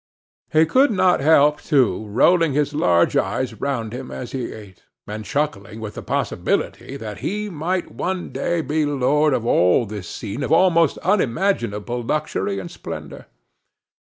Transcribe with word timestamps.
He 0.51 0.65
could 0.65 0.89
not 0.89 1.19
help, 1.19 1.61
too, 1.61 2.07
rolling 2.07 2.53
his 2.53 2.73
large 2.73 3.15
eyes 3.15 3.53
round 3.61 3.93
him 3.93 4.09
as 4.09 4.31
he 4.31 4.51
ate, 4.51 4.81
and 5.05 5.23
chuckling 5.23 5.79
with 5.79 5.93
the 5.93 6.01
possibility 6.01 6.97
that 6.97 7.19
he 7.19 7.51
might 7.51 7.91
one 7.91 8.31
day 8.31 8.61
be 8.61 8.83
lord 8.83 9.31
of 9.35 9.45
all 9.45 9.85
this 9.85 10.09
scene 10.09 10.41
of 10.41 10.51
almost 10.51 10.97
unimaginable 11.03 12.01
luxury 12.01 12.57
and 12.57 12.71
splendor. 12.71 13.27